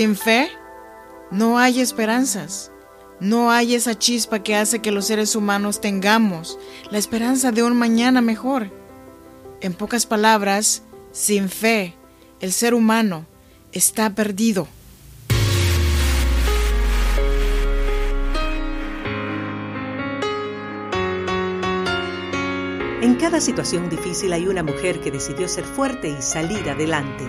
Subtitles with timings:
[0.00, 0.48] Sin fe,
[1.30, 2.72] no hay esperanzas.
[3.20, 6.58] No hay esa chispa que hace que los seres humanos tengamos
[6.90, 8.70] la esperanza de un mañana mejor.
[9.60, 11.96] En pocas palabras, sin fe,
[12.40, 13.26] el ser humano
[13.72, 14.68] está perdido.
[23.02, 27.28] En cada situación difícil hay una mujer que decidió ser fuerte y salir adelante.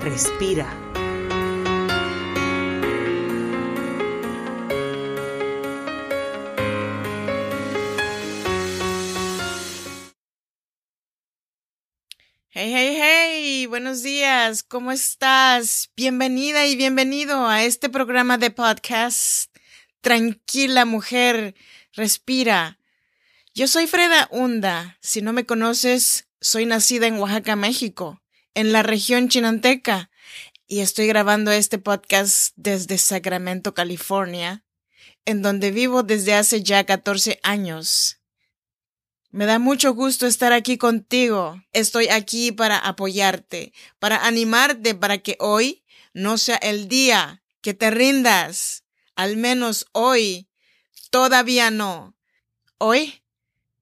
[0.00, 0.66] respira.
[12.52, 15.90] Hey, hey, hey, buenos días, ¿cómo estás?
[15.96, 19.54] Bienvenida y bienvenido a este programa de podcast.
[20.00, 21.54] Tranquila mujer,
[21.92, 22.78] respira.
[23.54, 24.98] Yo soy Freda Hunda.
[25.00, 28.19] Si no me conoces, soy nacida en Oaxaca, México,
[28.54, 30.10] en la región chinanteca,
[30.66, 34.64] y estoy grabando este podcast desde Sacramento, California,
[35.24, 38.20] en donde vivo desde hace ya 14 años.
[39.30, 41.62] Me da mucho gusto estar aquí contigo.
[41.72, 47.90] Estoy aquí para apoyarte, para animarte para que hoy no sea el día que te
[47.90, 48.84] rindas.
[49.14, 50.48] Al menos hoy.
[51.10, 52.16] Todavía no.
[52.78, 53.22] Hoy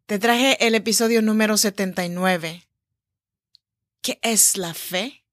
[0.06, 2.67] te traje el episodio número 79.
[4.09, 5.27] ¿Qué es la fe?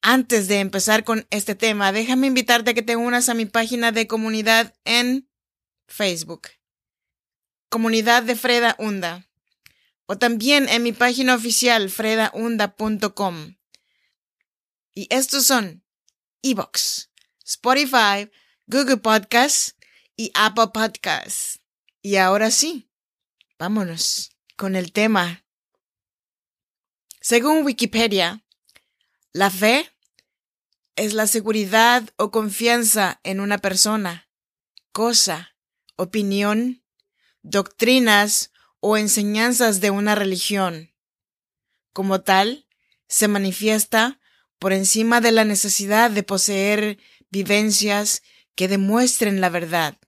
[0.00, 3.92] Antes de empezar con este tema, déjame invitarte a que te unas a mi página
[3.92, 5.28] de comunidad en
[5.86, 6.48] Facebook
[7.68, 9.28] comunidad de Freda Hunda,
[10.06, 13.58] o también en mi página oficial fredaunda.com.
[14.94, 15.84] Y estos son
[16.40, 17.10] Evox,
[17.44, 18.30] Spotify,
[18.66, 19.76] Google Podcasts
[20.16, 21.60] y Apple Podcasts.
[22.00, 22.88] Y ahora sí,
[23.58, 25.45] vámonos con el tema.
[27.28, 28.44] Según Wikipedia,
[29.32, 29.90] la fe
[30.94, 34.28] es la seguridad o confianza en una persona,
[34.92, 35.56] cosa,
[35.96, 36.84] opinión,
[37.42, 40.92] doctrinas o enseñanzas de una religión.
[41.92, 42.68] Como tal,
[43.08, 44.20] se manifiesta
[44.60, 46.96] por encima de la necesidad de poseer
[47.28, 48.22] vivencias
[48.54, 49.98] que demuestren la verdad.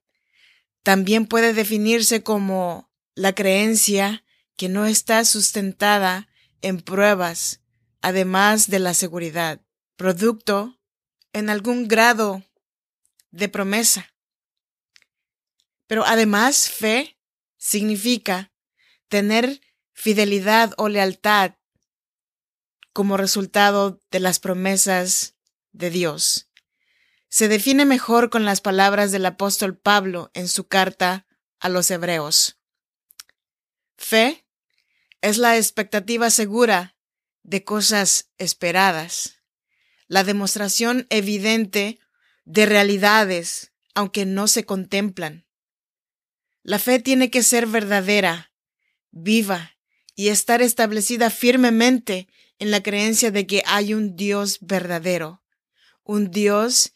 [0.85, 4.23] También puede definirse como la creencia
[4.55, 6.29] que no está sustentada
[6.63, 7.61] en pruebas,
[8.01, 9.61] además de la seguridad,
[9.97, 10.79] producto
[11.33, 12.43] en algún grado
[13.31, 14.13] de promesa.
[15.87, 17.19] Pero además fe
[17.57, 18.53] significa
[19.09, 19.61] tener
[19.93, 21.55] fidelidad o lealtad
[22.93, 25.37] como resultado de las promesas
[25.73, 26.49] de Dios.
[27.29, 31.27] Se define mejor con las palabras del apóstol Pablo en su carta
[31.61, 32.59] a los hebreos.
[33.97, 34.48] Fe
[35.21, 36.97] es la expectativa segura
[37.43, 39.41] de cosas esperadas,
[40.07, 41.99] la demostración evidente
[42.45, 45.47] de realidades aunque no se contemplan.
[46.63, 48.53] La fe tiene que ser verdadera,
[49.11, 49.77] viva
[50.15, 52.29] y estar establecida firmemente
[52.59, 55.43] en la creencia de que hay un Dios verdadero,
[56.05, 56.93] un Dios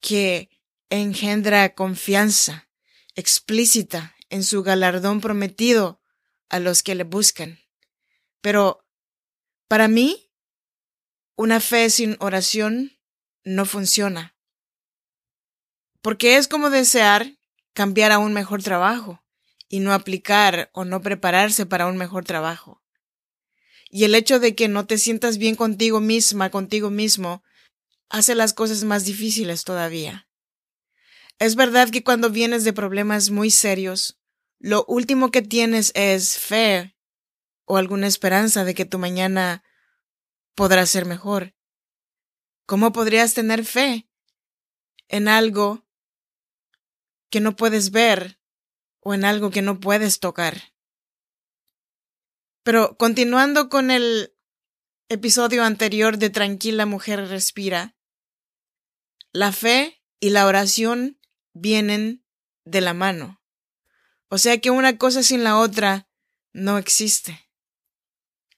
[0.00, 0.48] que
[0.88, 2.68] engendra confianza
[3.14, 6.00] explícita en su galardón prometido
[6.48, 7.65] a los que le buscan.
[8.40, 8.84] Pero,
[9.68, 10.30] para mí,
[11.36, 12.98] una fe sin oración
[13.44, 14.34] no funciona.
[16.02, 17.36] Porque es como desear
[17.72, 19.22] cambiar a un mejor trabajo
[19.68, 22.82] y no aplicar o no prepararse para un mejor trabajo.
[23.90, 27.42] Y el hecho de que no te sientas bien contigo misma, contigo mismo,
[28.08, 30.28] hace las cosas más difíciles todavía.
[31.38, 34.18] Es verdad que cuando vienes de problemas muy serios,
[34.58, 36.95] lo último que tienes es fe
[37.66, 39.62] o alguna esperanza de que tu mañana
[40.54, 41.54] podrá ser mejor.
[42.64, 44.08] ¿Cómo podrías tener fe
[45.08, 45.86] en algo
[47.30, 48.40] que no puedes ver
[49.00, 50.74] o en algo que no puedes tocar.
[52.62, 54.34] Pero continuando con el
[55.08, 57.94] episodio anterior de Tranquila Mujer Respira,
[59.32, 61.20] la fe y la oración
[61.52, 62.24] vienen
[62.64, 63.40] de la mano.
[64.28, 66.08] O sea que una cosa sin la otra
[66.52, 67.45] no existe.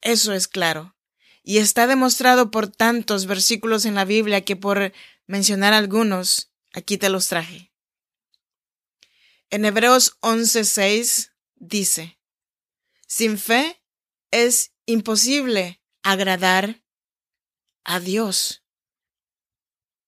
[0.01, 0.97] Eso es claro.
[1.43, 4.93] Y está demostrado por tantos versículos en la Biblia que por
[5.27, 7.73] mencionar algunos, aquí te los traje.
[9.51, 12.19] En Hebreos 11:6 dice,
[13.07, 13.83] Sin fe
[14.31, 16.83] es imposible agradar
[17.85, 18.63] a Dios,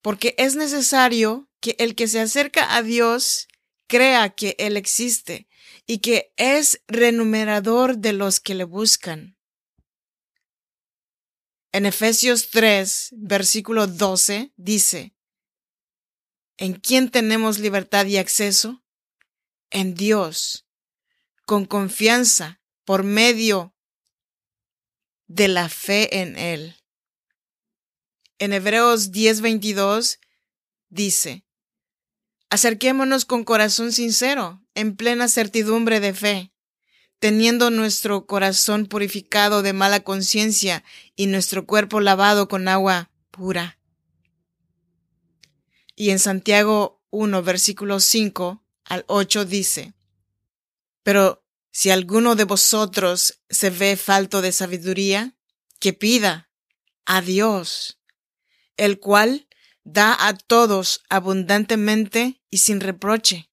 [0.02, 3.48] porque es necesario que el que se acerca a Dios
[3.86, 5.48] crea que Él existe
[5.86, 9.39] y que es renumerador de los que le buscan.
[11.72, 15.14] En Efesios 3, versículo 12, dice,
[16.56, 18.84] ¿En quién tenemos libertad y acceso?
[19.70, 20.66] En Dios,
[21.46, 23.74] con confianza, por medio
[25.28, 26.76] de la fe en Él.
[28.38, 30.18] En Hebreos 10:22
[30.88, 31.44] dice,
[32.48, 36.49] Acerquémonos con corazón sincero, en plena certidumbre de fe,
[37.20, 40.82] teniendo nuestro corazón purificado de mala conciencia
[41.14, 43.78] y nuestro cuerpo lavado con agua pura.
[45.94, 49.92] Y en Santiago 1, versículo 5 al 8 dice,
[51.02, 55.36] Pero si alguno de vosotros se ve falto de sabiduría,
[55.78, 56.50] que pida
[57.04, 57.98] a Dios,
[58.78, 59.46] el cual
[59.84, 63.50] da a todos abundantemente y sin reproche,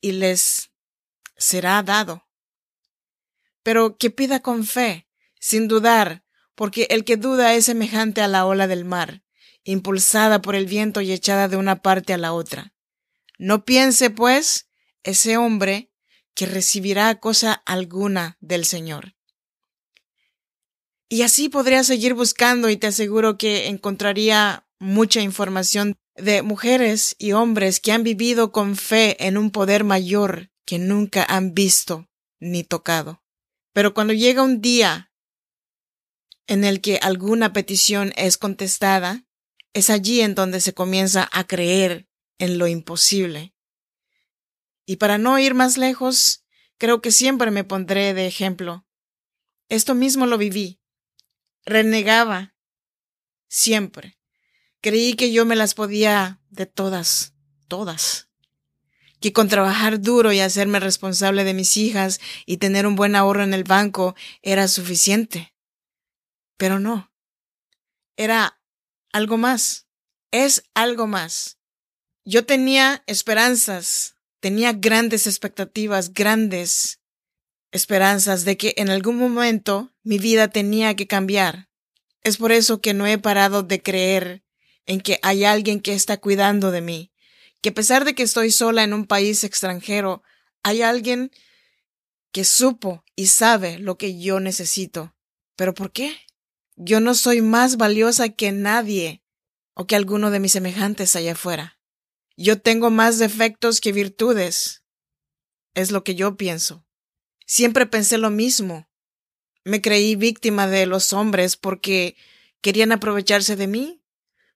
[0.00, 0.70] y les
[1.36, 2.29] será dado.
[3.62, 5.08] Pero que pida con fe,
[5.38, 6.24] sin dudar,
[6.54, 9.22] porque el que duda es semejante a la ola del mar,
[9.64, 12.74] impulsada por el viento y echada de una parte a la otra.
[13.38, 14.68] No piense, pues,
[15.02, 15.90] ese hombre
[16.34, 19.14] que recibirá cosa alguna del Señor.
[21.08, 27.32] Y así podría seguir buscando y te aseguro que encontraría mucha información de mujeres y
[27.32, 32.08] hombres que han vivido con fe en un poder mayor que nunca han visto
[32.38, 33.19] ni tocado.
[33.72, 35.12] Pero cuando llega un día
[36.46, 39.24] en el que alguna petición es contestada,
[39.72, 42.08] es allí en donde se comienza a creer
[42.38, 43.54] en lo imposible.
[44.84, 46.44] Y para no ir más lejos,
[46.78, 48.86] creo que siempre me pondré de ejemplo.
[49.68, 50.80] Esto mismo lo viví.
[51.64, 52.56] Renegaba.
[53.48, 54.18] Siempre.
[54.80, 57.34] Creí que yo me las podía de todas,
[57.68, 58.29] todas.
[59.20, 63.42] Que con trabajar duro y hacerme responsable de mis hijas y tener un buen ahorro
[63.42, 65.54] en el banco era suficiente.
[66.56, 67.12] Pero no.
[68.16, 68.60] Era
[69.12, 69.86] algo más.
[70.30, 71.58] Es algo más.
[72.24, 77.00] Yo tenía esperanzas, tenía grandes expectativas, grandes
[77.72, 81.68] esperanzas de que en algún momento mi vida tenía que cambiar.
[82.22, 84.44] Es por eso que no he parado de creer
[84.86, 87.12] en que hay alguien que está cuidando de mí,
[87.60, 90.22] que a pesar de que estoy sola en un país extranjero,
[90.62, 91.30] hay alguien
[92.32, 95.14] que supo y sabe lo que yo necesito.
[95.56, 96.16] ¿Pero por qué?
[96.76, 99.22] Yo no soy más valiosa que nadie
[99.74, 101.78] o que alguno de mis semejantes allá afuera.
[102.36, 104.82] Yo tengo más defectos que virtudes.
[105.74, 106.86] Es lo que yo pienso.
[107.46, 108.88] Siempre pensé lo mismo.
[109.64, 112.16] Me creí víctima de los hombres porque
[112.62, 114.00] querían aprovecharse de mí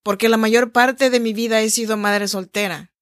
[0.04, 2.92] porque la mayor parte de mi vida he sido madre soltera.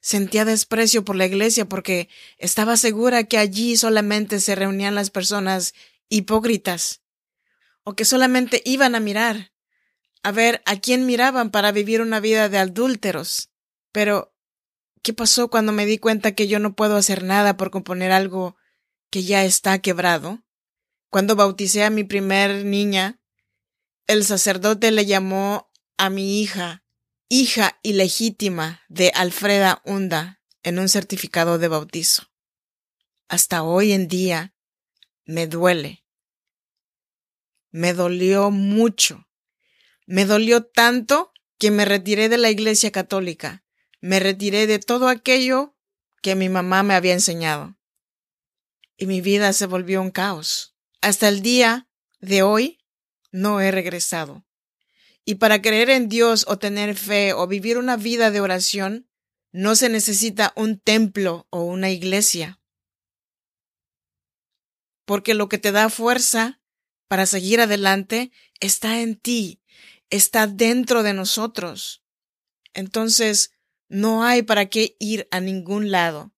[0.00, 2.08] Sentía desprecio por la iglesia porque
[2.38, 5.74] estaba segura que allí solamente se reunían las personas
[6.08, 7.02] hipócritas,
[7.82, 9.52] o que solamente iban a mirar,
[10.22, 13.50] a ver a quién miraban para vivir una vida de adúlteros.
[13.92, 14.34] Pero,
[15.02, 18.56] ¿qué pasó cuando me di cuenta que yo no puedo hacer nada por componer algo
[19.10, 20.42] que ya está quebrado?
[21.10, 23.20] Cuando bauticé a mi primer niña,
[24.06, 26.84] el sacerdote le llamó a mi hija,
[27.28, 32.30] hija ilegítima de Alfreda Hunda, en un certificado de bautizo.
[33.28, 34.54] Hasta hoy en día
[35.24, 36.04] me duele.
[37.70, 39.28] Me dolió mucho.
[40.06, 43.64] Me dolió tanto que me retiré de la Iglesia Católica.
[44.00, 45.76] Me retiré de todo aquello
[46.22, 47.78] que mi mamá me había enseñado.
[48.96, 50.76] Y mi vida se volvió un caos.
[51.02, 51.88] Hasta el día
[52.20, 52.78] de hoy
[53.30, 54.47] no he regresado.
[55.28, 59.10] Y para creer en Dios o tener fe o vivir una vida de oración,
[59.52, 62.62] no se necesita un templo o una iglesia.
[65.04, 66.62] Porque lo que te da fuerza
[67.08, 69.60] para seguir adelante está en ti,
[70.08, 72.02] está dentro de nosotros.
[72.72, 73.52] Entonces,
[73.90, 76.32] no hay para qué ir a ningún lado.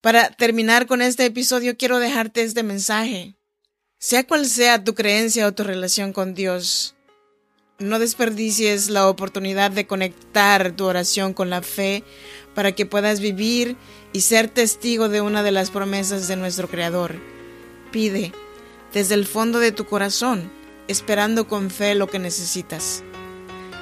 [0.00, 3.39] Para terminar con este episodio, quiero dejarte este mensaje.
[4.02, 6.94] Sea cual sea tu creencia o tu relación con Dios,
[7.78, 12.02] no desperdicies la oportunidad de conectar tu oración con la fe
[12.54, 13.76] para que puedas vivir
[14.14, 17.16] y ser testigo de una de las promesas de nuestro Creador.
[17.92, 18.32] Pide,
[18.94, 20.50] desde el fondo de tu corazón,
[20.88, 23.04] esperando con fe lo que necesitas.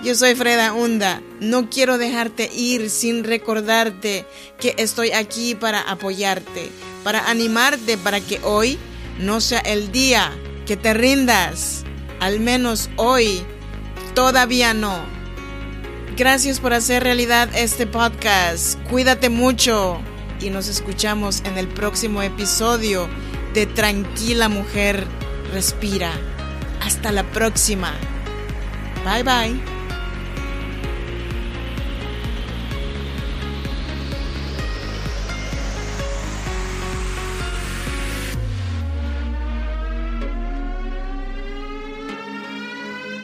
[0.03, 1.23] Yo soy Freda Hunda.
[1.39, 4.27] No quiero dejarte ir sin recordarte
[4.59, 6.71] que estoy aquí para apoyarte,
[7.05, 8.81] para animarte para que hoy
[9.19, 10.33] no sea el día
[10.67, 11.85] que te rindas.
[12.21, 13.43] Al menos hoy
[14.15, 14.99] todavía no.
[16.17, 18.79] Gracias por hacer realidad este podcast.
[18.91, 20.01] Cuídate mucho
[20.41, 23.09] y nos escuchamos en el próximo episodio
[23.55, 25.07] de Tranquila Mujer
[25.53, 26.13] Respira.
[26.83, 27.93] Hasta la próxima.
[29.05, 29.78] Bye bye.